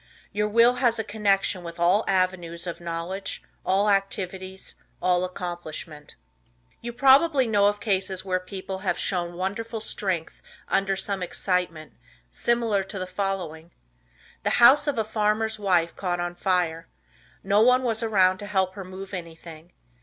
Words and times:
Your 0.33 0.47
will 0.47 0.77
has 0.81 0.97
a 0.97 1.03
connection 1.03 1.63
with 1.63 1.79
all 1.79 2.03
avenues 2.07 2.65
of 2.65 2.81
knowledge, 2.81 3.43
all 3.63 3.87
activities, 3.87 4.73
all 4.99 5.23
accomplishment. 5.23 6.15
You 6.81 6.91
probably 6.91 7.45
know 7.45 7.67
of 7.67 7.79
cases 7.79 8.25
where 8.25 8.39
people 8.39 8.79
have 8.79 8.97
shown 8.97 9.33
wonderful 9.35 9.79
strength 9.79 10.41
under 10.67 10.95
some 10.95 11.21
excitement, 11.21 11.93
similar 12.31 12.83
to 12.83 12.97
the 12.97 13.05
following: 13.05 13.69
The 14.41 14.49
house 14.57 14.87
of 14.87 14.97
a 14.97 15.03
farmer's 15.03 15.59
wife 15.59 15.95
caught 15.95 16.19
on 16.19 16.33
fire. 16.33 16.87
No 17.43 17.61
one 17.61 17.83
was 17.83 18.01
around 18.01 18.39
to 18.39 18.47
help 18.47 18.73
her 18.73 18.83
move 18.83 19.13
anything. 19.13 19.71